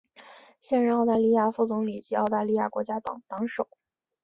[0.59, 3.69] 现任澳大利亚副总理及澳大利亚国家党党首。